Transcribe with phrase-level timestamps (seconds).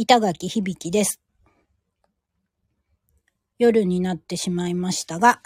[0.00, 1.20] 板垣響です。
[3.58, 5.42] 夜になってしまいましたが、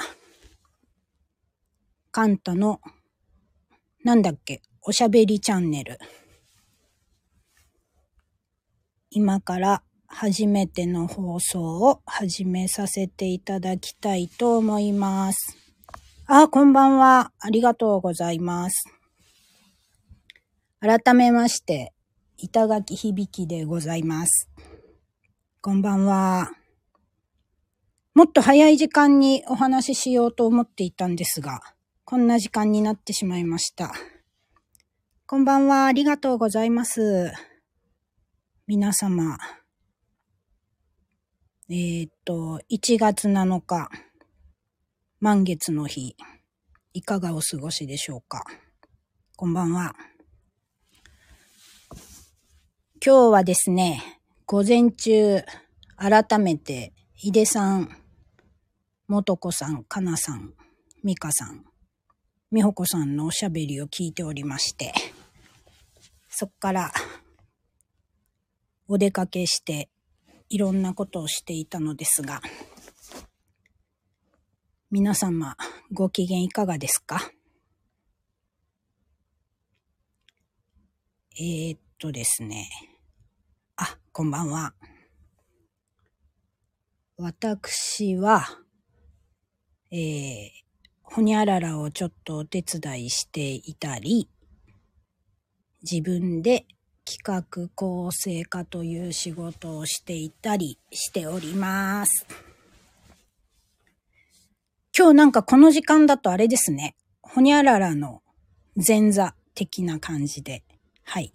[2.11, 2.83] カンタの、
[4.05, 5.99] なんだっけ、おしゃべりチャンネル。
[9.09, 15.57] 今から初めての放送を始めさせていただきたいと思います。
[16.27, 17.33] あ、こんばんは。
[17.39, 18.85] ありがとうございます。
[20.79, 21.95] 改めまして、
[22.45, 24.51] 板垣響でございます。
[25.61, 26.51] こんばんは。
[28.15, 31.61] もっと早い時間にお話ししようと思っていたんですが、
[32.05, 33.93] こんな時間になってしまいました。
[35.25, 35.87] こんばんは。
[35.87, 37.33] ありがとうございます。
[38.67, 39.39] 皆様。
[41.71, 43.89] えー、っと、1月7日、
[45.21, 46.17] 満月の日、
[46.93, 48.43] いかがお過ごしでしょうか。
[49.37, 49.95] こんばんは。
[53.05, 54.01] 今日はですね、
[54.47, 55.41] 午前中、
[55.97, 57.97] 改めて、井出さん、
[59.09, 60.55] 元子さん、かなさん、
[61.03, 61.65] 美香さん、
[62.53, 64.93] 美穂子さんのおしゃべりを聞いておりまして、
[66.29, 66.93] そっから、
[68.87, 69.89] お出かけして、
[70.49, 72.41] いろんなことをしていたのですが、
[74.93, 75.57] 皆様、
[75.93, 77.33] ご機嫌いかがですか？
[81.37, 82.69] えー、っとですね。
[83.83, 84.75] あ、こんばんは。
[87.17, 88.47] 私は、
[89.91, 90.51] えー、
[91.03, 94.29] ほにゃららをちょっとお手伝いしていたり、
[95.83, 96.65] 自分で
[97.05, 102.25] 企画構成家という仕事をしていたりしております。
[104.97, 106.95] 今日なんかこの時間だとあれですね。
[107.21, 108.23] ほにゃららの
[108.77, 110.63] 前座的な感じで、
[111.03, 111.33] はい。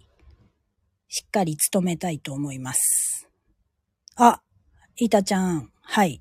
[1.08, 3.28] しっかり務めたいと思います。
[4.16, 4.42] あ、
[4.96, 6.20] いたちゃん、はい。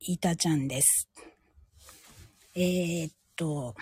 [0.00, 1.08] いたちゃんです。
[2.54, 3.74] えー、っと、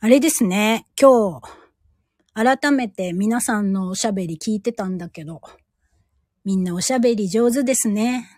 [0.00, 1.64] あれですね、今日、
[2.32, 5.42] 改めて皆さんのおしゃべり聞いてたんだけど、
[6.44, 8.28] みんなおしゃべり上手ですね。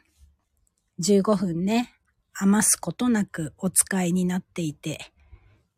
[1.00, 1.94] 15分ね、
[2.34, 5.12] 余すことなくお使いになっていて、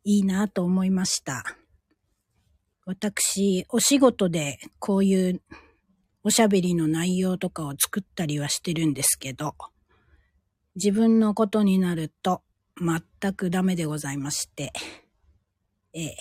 [0.03, 1.58] いいなと思いました。
[2.89, 5.41] 私、お仕事でこういう
[6.23, 9.53] おしゃべりの内容とかを作ったりはしてるんですけど、
[10.73, 12.41] 自分のことになると
[12.81, 14.73] 全くダメでございまして、
[15.93, 16.17] ええ、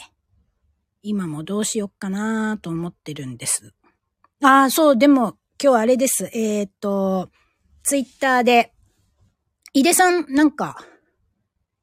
[1.02, 3.72] 今もどうしよっかなと思ってるんです。
[4.42, 6.28] ああ、そう、でも今日あれです。
[6.34, 7.30] えー、っと、
[7.82, 8.74] ツイッターで、
[9.72, 10.76] 井出さんなんか、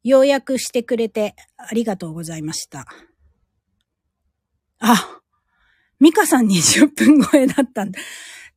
[0.03, 2.85] 要約してくれてありがとうございました。
[4.79, 5.21] あ、
[5.99, 7.99] ミカさん20分超えだったんだ。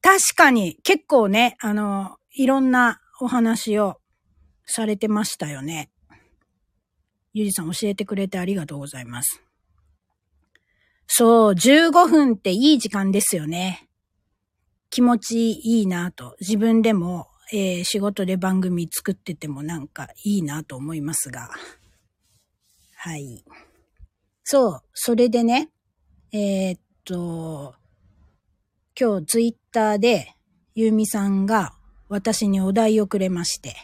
[0.00, 4.00] 確かに結構ね、あの、いろんなお話を
[4.66, 5.90] されてましたよね。
[7.32, 9.42] ゆりさん教えてくれてありがとうございます。
[11.06, 13.88] そう、15分っていい時間ですよね。
[14.90, 16.36] 気持ちいいなと。
[16.40, 21.50] 自分でも、えー、仕事で番組作っててもなんかいいなと思いますが。
[22.96, 23.44] はい。
[24.44, 25.70] そう、それでね、
[26.30, 27.74] えー、っと、
[29.00, 30.34] 今日ツイッターで
[30.74, 31.72] ゆうみさんが
[32.10, 33.74] 私にお題をくれまして、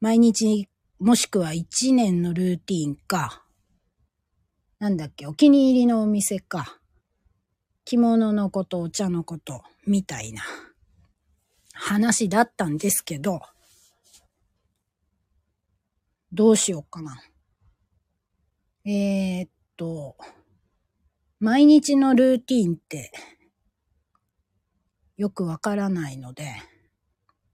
[0.00, 0.68] 毎日
[1.00, 3.42] もしくは一年のルーティンか、
[4.78, 6.78] なんだっけ、お気に入りのお店か、
[7.84, 10.42] 着物のこと、お茶のこと、みたいな
[11.72, 13.40] 話だったんですけど、
[16.32, 17.20] どうしようかな。
[18.84, 20.16] えー、っと、
[21.40, 23.10] 毎日のルーティンって
[25.16, 26.54] よくわからないので、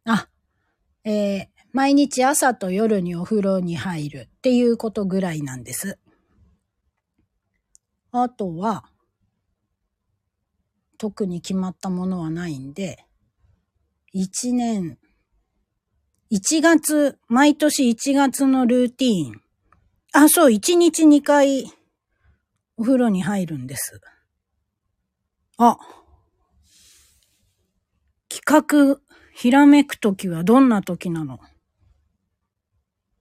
[0.04, 0.28] あ、
[1.04, 6.00] えー、毎日朝と夜にお風呂に入るっていうことぐらいなんです。
[8.10, 8.86] あとは、
[10.98, 13.04] 特に決まったものはないんで、
[14.12, 14.98] 一年、
[16.28, 19.42] 一月、毎年一月のルーティーン。
[20.12, 21.70] あ、そう、一日二回
[22.76, 24.00] お風呂に入るんです。
[25.58, 25.78] あ、
[28.28, 29.00] 企画、
[29.34, 31.38] ひらめくときはどんなときなの？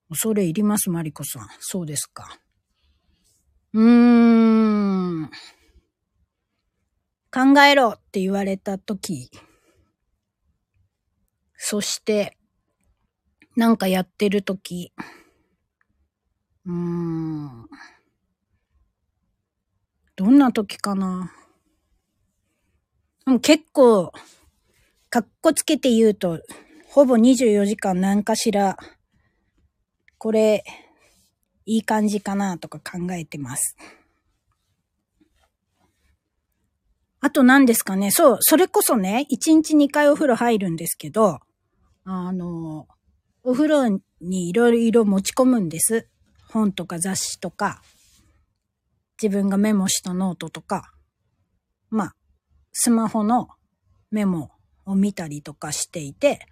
[0.10, 1.48] 恐れ入ります、マリコさん。
[1.60, 2.40] そうですか。
[3.74, 5.30] うーん。
[7.32, 9.30] 考えろって言われたとき、
[11.58, 12.38] そして、
[13.56, 14.94] なんかやってるとき、
[16.66, 17.05] うーん。
[20.26, 21.32] どんな時かな
[23.28, 24.12] うん結構、
[25.12, 26.42] かっこつけて言うと、
[26.88, 28.76] ほぼ24時間何かしら、
[30.18, 30.64] これ、
[31.68, 33.78] いい感じかなとか考えてます。
[37.22, 38.10] あと何ですかね。
[38.10, 41.38] そう、それこそね、1日2回お風呂入るんですけど、
[42.04, 42.88] あの、
[43.44, 46.08] お風呂にいろいろ持ち込むんです。
[46.50, 47.84] 本とか雑誌とか、
[49.22, 50.92] 自分がメモしたノートとか、
[51.90, 52.16] まあ、
[52.74, 53.48] スマホの
[54.12, 54.52] メモ
[54.86, 56.48] を見たりとかしていて、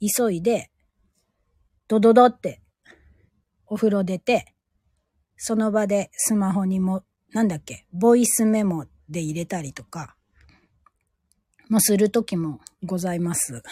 [0.00, 0.70] 急いで、
[1.88, 2.60] ドドドって
[3.66, 4.54] お風呂出て、
[5.36, 7.02] その場でスマホにも、
[7.32, 10.14] なんだっけ、ボイスメモで入れたりとか、
[11.68, 13.62] もするときもございます。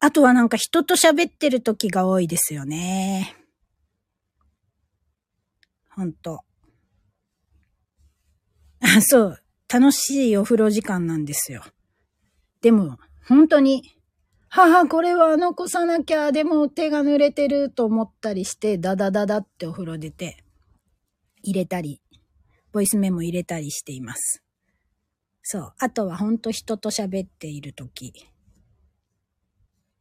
[0.00, 3.45] あとはなんか人と喋ってるときが多いですよね。
[5.96, 6.40] ほんと。
[8.80, 9.42] あそう。
[9.72, 11.64] 楽しいお風呂時間なんですよ。
[12.60, 13.82] でも、本当に、
[14.48, 20.44] 母、これは残さなきゃ、でも手が濡れてると思ったりして、ダダダダってお風呂出て、
[21.42, 22.02] 入れたり、
[22.72, 24.42] ボイスメモ入れたりしています。
[25.42, 25.74] そう。
[25.78, 28.12] あとは本当人と喋っているとき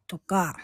[0.07, 0.57] とか、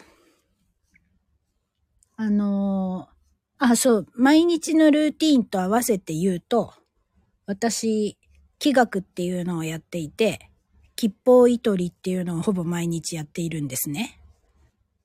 [2.17, 3.20] あのー
[3.63, 6.73] あ、そう、毎日のルーティンと合わせて言うと、
[7.45, 8.17] 私、
[8.57, 10.49] 気学っていうのをやっていて、
[10.95, 14.19] 吉報糸りっていうのをほぼ毎日やっているんですね。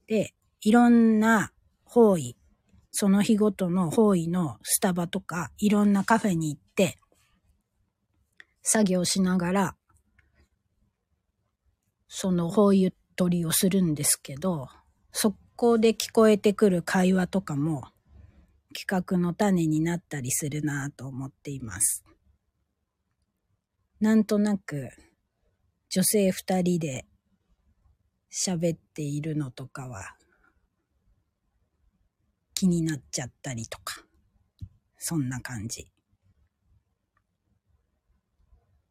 [0.06, 0.32] で、
[0.62, 1.52] いろんな
[1.84, 2.34] 方位、
[2.92, 6.98] その日ごとの方位のスタバとか、いろんなカフェに行って、
[8.62, 9.76] 作業しながら、
[12.08, 14.68] その方位取りをするんですけど、
[15.12, 17.88] そこで聞こえてくる会話とかも、
[18.74, 22.04] 企画の種になったりするなぁと思っています。
[24.00, 24.90] なんとなく、
[25.88, 27.06] 女性二人で
[28.30, 30.16] 喋っているのとかは、
[32.54, 34.04] 気になっちゃったりとか、
[34.98, 35.86] そんな感じ。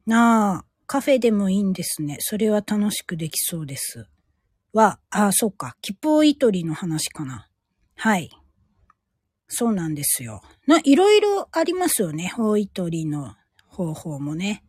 [0.06, 2.18] なあ、カフェでもいいんですね。
[2.20, 4.08] それは楽しくできそうです。
[4.74, 5.78] は、あ、そうか。
[5.82, 7.50] 吉報糸りの話かな。
[7.96, 8.30] はい。
[9.48, 10.42] そうなんですよ。
[10.84, 12.30] いろいろありますよね。
[12.30, 13.36] 方位取りの
[13.68, 14.64] 方法もね。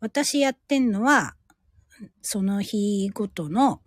[0.00, 1.34] 私やってんのは、
[2.22, 3.80] その日ごとの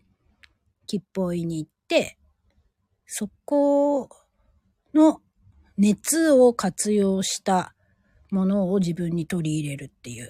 [0.85, 2.17] 吉報位に行って、
[3.05, 4.09] そこ
[4.93, 5.21] の
[5.77, 7.73] 熱を活用した
[8.31, 10.29] ものを自分に取り入れるっていう。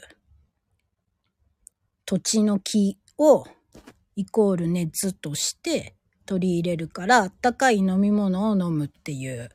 [2.06, 3.46] 土地の木を
[4.16, 5.96] イコール熱として
[6.26, 9.50] 取り入れるから、あったかい飲み物を飲むっていう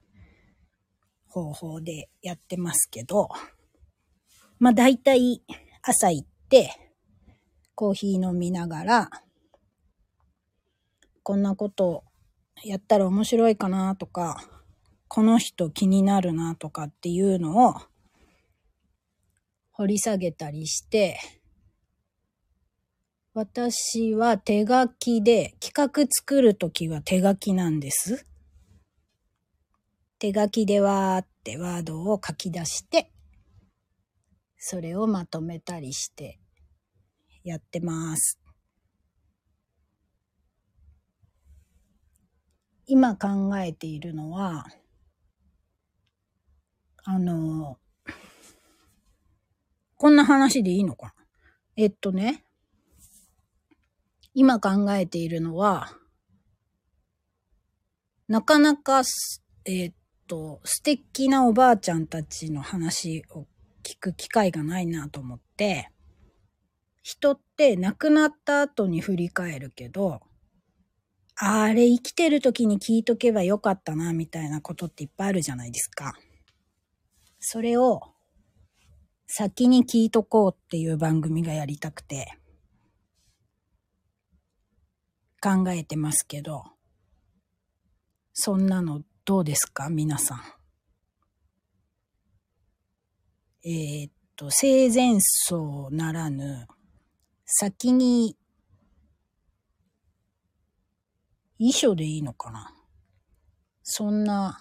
[1.32, 3.30] 方法でやってますけど、
[4.58, 5.42] まあ大体
[5.80, 6.70] 朝行って、
[7.74, 9.10] コーヒー飲みながら、
[11.22, 12.04] こんなこと
[12.62, 14.44] やったら面白いかなとか、
[15.08, 17.76] この人気になるなとかっていうのを
[19.70, 21.18] 掘り下げたりして、
[23.32, 28.26] 私は手書きで、企画作るときは手書きなんです。
[30.22, 33.10] 手書きでわーってワードを書き出して、
[34.56, 36.38] それをまとめたりして
[37.42, 38.38] やってます。
[42.86, 44.64] 今考えているのは、
[47.02, 47.78] あの、
[49.96, 51.16] こんな話でいいのか
[51.74, 52.44] えっとね、
[54.34, 55.90] 今考えているのは、
[58.28, 59.02] なかなか、
[59.64, 59.92] えっ
[60.32, 63.46] と、素敵なおばあちゃんたちの話を
[63.82, 65.90] 聞く機会がないなと思って、
[67.02, 70.22] 人って亡くなった後に振り返るけど、
[71.36, 76.14] あれ生きてる時に聞いとけばよかったな、みたいなことっていっぱいあるじゃないですか。
[77.38, 78.00] それを
[79.26, 82.38] 先に聞いとこうっていう番組がやりたくて、
[85.42, 86.64] 考えてますけど、
[88.32, 89.88] そんなのどうですか？
[89.88, 90.40] 皆さん。
[93.64, 96.66] えーっと、生前葬ならぬ、
[97.44, 98.36] 先に、
[101.58, 102.74] 遺書でいいのかな？
[103.84, 104.58] そんな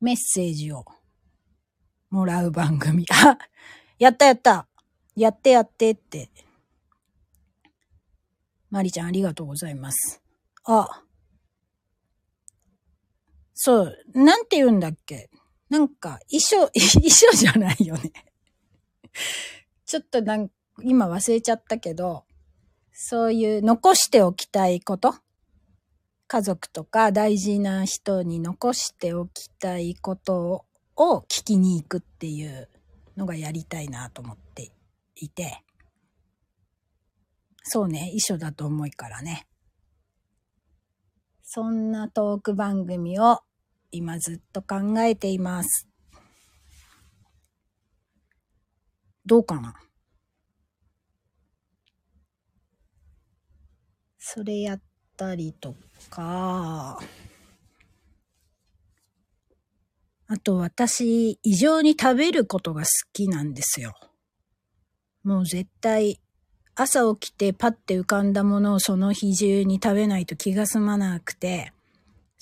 [0.00, 0.84] メッセージを
[2.10, 3.06] もらう番組。
[3.10, 3.38] あ、
[3.98, 4.66] やったやった
[5.16, 6.28] やってやってって。
[8.68, 10.22] まりちゃんありがとうございます。
[10.66, 11.02] あ、
[13.64, 15.30] そう、なんて言うんだっけ？
[15.68, 18.12] なんか、衣装、 衣装じゃないよね。
[19.86, 20.50] ちょっとなん
[20.82, 22.24] 今忘れちゃったけど、
[22.92, 25.14] そういう残しておきたいこと？
[26.26, 30.64] 家族とか大事な人に残しておきたいこと
[30.96, 32.68] を聞きに行くっていう
[33.16, 34.72] のがやりたいなと思って
[35.14, 35.62] いて。
[37.62, 39.46] そうね、一緒だと思いからね。
[41.44, 43.40] そんなトーク番組を
[43.92, 45.86] 今ずっと考えています。
[49.24, 49.76] どうかな？
[54.18, 54.80] それやっ
[55.16, 55.76] たりと
[56.10, 56.98] か、
[60.26, 63.92] あと私、異常に食べることが好きなんですよ。
[65.22, 66.18] もう絶対
[66.74, 71.72] 朝起きてパッて浮かんだものをその日中に食べないと気が済まなくて、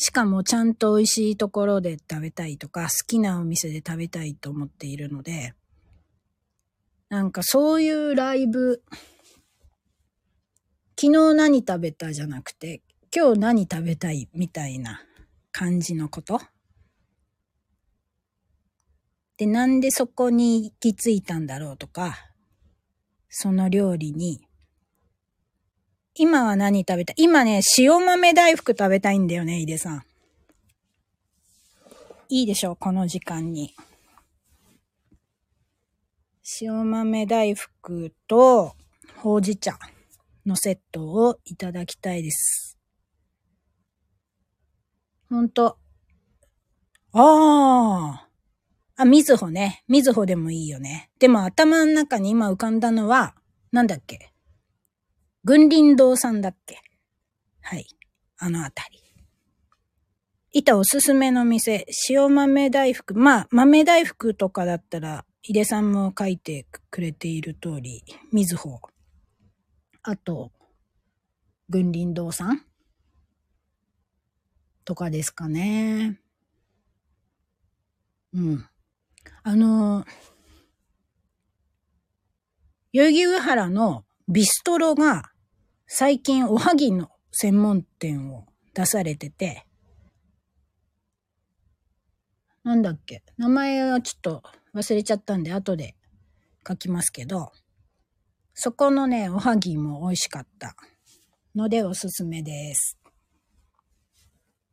[0.03, 5.53] しかもちゃんと美味しいところで食べたいとか、好きなお店で食べたいと思っているので、
[7.11, 8.83] なんかそういうライブ、
[10.99, 12.81] 昨日何食べたじゃなくて、
[13.15, 15.03] 今日何食べたいみたいな
[15.53, 16.41] 感じのこと？
[19.37, 22.17] で、なんでそこに行き着いたんだろうとか、
[23.29, 24.41] その料理に、
[26.23, 27.15] 今は何食べた？
[27.15, 30.03] い今ね、塩豆大福食べたいんだよね、井出さん。
[32.29, 33.75] いいでしょう、この時間に。
[36.61, 38.75] 塩豆大福と
[39.17, 39.79] ほうじ茶
[40.45, 42.77] のセットをいただきたいです。
[45.31, 45.79] ほんと。
[47.15, 48.29] ああ。
[48.97, 49.85] あ、みずほね。
[49.89, 51.11] みずほでもいいよね。
[51.19, 53.35] でも頭の中に今浮かんだのは、
[53.73, 54.30] なんだっけ？
[55.45, 56.83] 軍林堂さんだっけ？
[57.63, 57.87] はい。
[58.39, 58.99] あのあたり。
[60.53, 63.15] 板おすすめの店、塩豆大福。
[63.15, 68.81] まあ、豆大福とかだったら、井出さんも書いてくれている通り、みずほ。
[70.03, 70.51] あと、
[71.69, 72.67] 軍林堂さん？
[74.85, 76.19] とかですかね。
[78.35, 78.67] うん。
[79.45, 80.05] あの、
[82.93, 85.25] 代々木上原のビストロが
[85.89, 89.67] 最近おはぎの専門店を出されてて、
[92.63, 95.97] なんだっけ名前はちょっと忘れちゃったんで後で
[96.67, 97.51] 書きますけど、
[98.55, 100.77] そこのね、おはぎも美味しかった
[101.57, 102.97] のでおすすめです。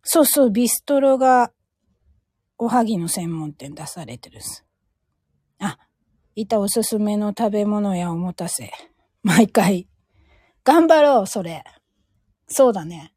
[0.04, 1.52] そうそう、ビストロが
[2.60, 4.68] おはぎの専門店出されてるす。
[5.58, 5.80] あ、
[6.36, 8.72] いたおすすめの食べ物やおもたせ。
[9.28, 9.90] 毎回。
[10.64, 11.66] 頑張ろう、それ。
[12.48, 13.14] そうだね。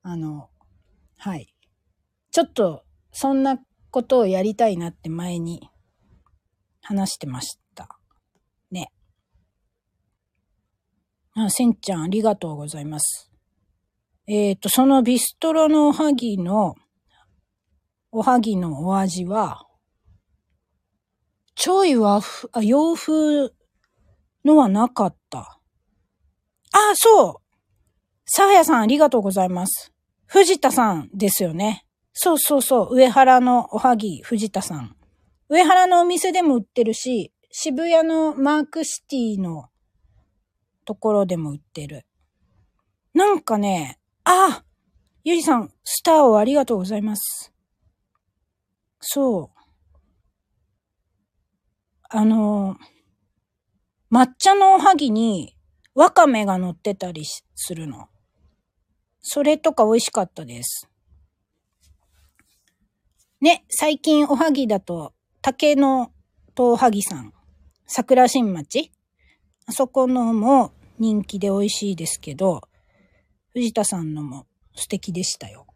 [0.00, 0.48] あの、
[1.18, 1.54] はい。
[2.30, 3.58] ちょっと、そんな
[3.90, 5.68] ことをやりたいなって前に
[6.80, 8.00] 話してました。
[8.70, 8.90] ね。
[11.34, 13.30] あ、せんちゃん、ありがとうございます。
[14.26, 16.76] えっ、ー、と、そのビストロのおはぎの
[18.10, 19.66] おはぎのお味は、
[21.56, 23.50] ちょい和風、あ、洋風
[24.44, 25.58] のはなかった。
[26.72, 27.50] あ、そう
[28.24, 29.92] さあやさんありがとうございます。
[30.26, 31.84] 藤田さんですよね。
[32.12, 32.94] そうそうそう。
[32.94, 34.94] 上原のおはぎ、藤田さん。
[35.48, 39.68] 上原のお店でも売ってるし、渋谷のマークシティの
[40.84, 42.06] ところでも売ってる。
[43.14, 44.62] なんかね、あ
[45.24, 47.52] ゆりさん、スターをありがとうございます。
[49.00, 49.60] そう。
[52.08, 52.76] あの、
[54.12, 55.56] 抹茶のおはぎに
[55.94, 58.08] わかめが乗ってたりするの。
[59.20, 60.88] それとか美味しかったです。
[63.40, 66.10] ね、最近おはぎだと、竹の
[66.54, 67.32] とおはぎさん、
[67.86, 68.90] 桜新町？
[69.66, 72.62] あそこのも人気で美味しいですけど、
[73.52, 75.66] 藤田さんのも素敵でしたよ。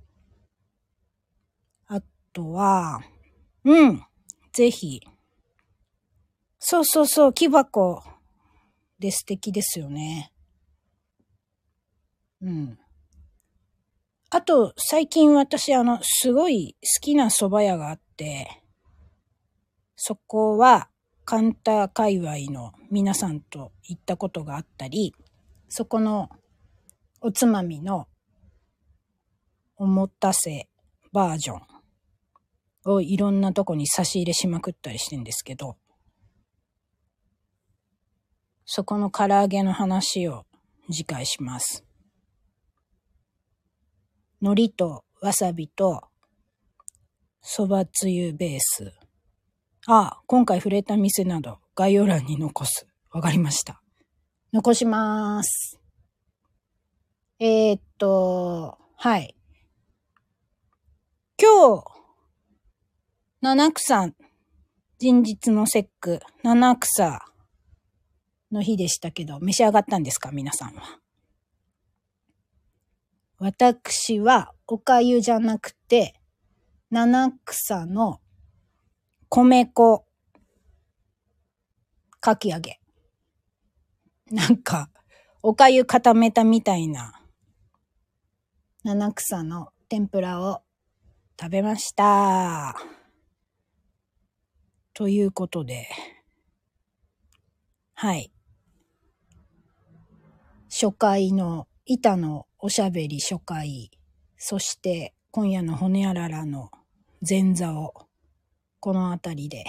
[1.86, 2.00] あ
[2.32, 3.00] とは、
[3.64, 4.02] うん。
[4.52, 5.00] ぜひ。
[6.58, 8.02] そうそうそう、木箱
[8.98, 10.32] で素敵ですよね。
[12.42, 12.78] うん。
[14.30, 18.62] あと、最近私、あの、すごい好きな蕎麦屋があって、
[19.96, 20.88] そこは、
[21.24, 25.14] カンタ界隈の皆さんと行ったことがあったり、
[25.68, 26.28] そこの
[27.20, 28.08] おつまみの
[29.76, 30.68] おもたせ
[31.12, 31.62] バージョン
[32.92, 35.78] をいろんなとこに差し入れしまくったりしてんですけど、
[38.66, 40.46] そこの唐揚げの話を
[40.90, 41.84] 次回します。
[44.40, 46.02] 海苔とわさびと
[47.42, 48.92] 蕎麦つゆベース。
[49.86, 52.86] あ、今回触れた店など概要欄に残す。
[53.10, 53.82] わかりました。
[54.52, 55.80] 残しまーす。
[57.38, 59.36] えー、っと、はい。
[61.38, 61.84] 今日、
[63.42, 64.08] 七草、
[64.98, 67.33] 人日の節句、七草
[68.54, 70.30] の日でしたけど、召し上がったんですか？
[70.32, 71.00] 皆さんは。
[73.38, 76.14] 私は、おかゆじゃなくて、
[76.90, 78.20] 七草の
[79.28, 80.06] 米粉
[82.20, 82.80] かき揚げ。
[84.30, 84.88] なんか、
[85.42, 87.20] おかゆ固めたみたいな、
[88.84, 90.62] 七草の天ぷらを
[91.38, 92.76] 食べました。
[94.94, 95.88] ということで、
[97.94, 98.33] はい。
[100.76, 103.92] 初回の板のおしゃべり初回、
[104.36, 106.72] そして今夜の骨あららの
[107.26, 108.08] 前座を
[108.80, 109.62] このあたりで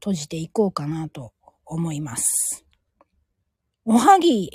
[0.00, 1.34] 閉じていこうかなと
[1.64, 2.66] 思います。
[3.84, 4.50] おはぎ、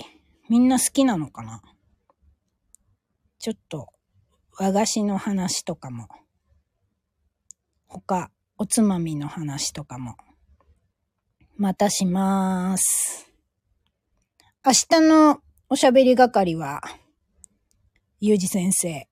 [0.49, 1.61] みんな好きなのかな？
[3.37, 3.87] ちょっと
[4.57, 6.09] 和菓子の話とかも、
[7.87, 10.17] 他、おつまみの話とかも、
[11.55, 13.28] またしまーす。
[14.65, 15.39] 明日の
[15.69, 16.81] おしゃべり係は、
[18.19, 19.07] ゆうじ先生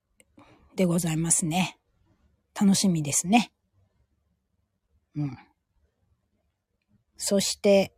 [0.76, 1.78] でございますね。
[2.60, 3.54] 楽しみですね。
[5.16, 5.38] うん。
[7.16, 7.94] そして、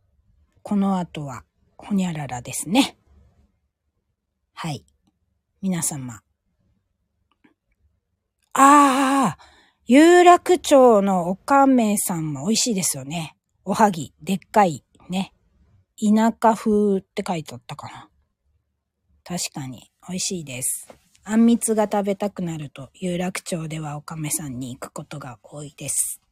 [0.62, 1.42] この後は、
[1.76, 2.96] ほにゃららですね。
[4.52, 4.84] はい。
[5.60, 6.22] 皆様。
[8.52, 9.38] ああ、
[9.86, 13.36] 有楽町のおかめさんも美味しいですよね。
[13.64, 15.32] おはぎ、でっかい、ね。
[16.00, 18.08] 田舎風って書いてあったかな。
[19.22, 20.88] 確かに、美味しいです。
[21.24, 26.22] あんみつが食べたくなると、有楽町ではおかめさんに行くことが多いです。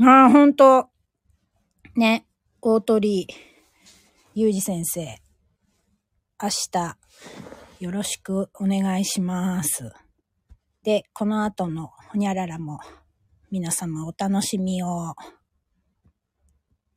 [0.00, 0.88] ああ、ほんと。
[1.96, 2.26] ね、
[2.60, 3.26] 大鳥、
[4.34, 5.20] ゆうじ先生。
[6.40, 6.96] 明日、
[7.80, 9.92] よろしくお願いします。
[10.84, 12.78] で、この後のほにゃららも、
[13.50, 15.14] 皆様お楽しみを。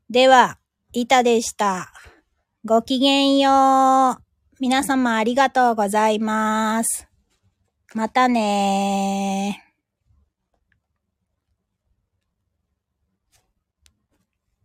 [0.09, 0.57] では、
[0.93, 1.91] いたでした。
[2.63, 4.23] ごきげんよう。
[4.57, 7.09] 皆様ありがとうございます。
[7.93, 9.66] またねー。